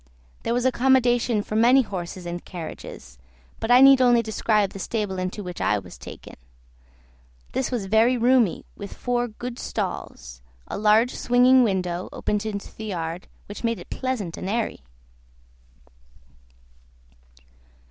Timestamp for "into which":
5.19-5.61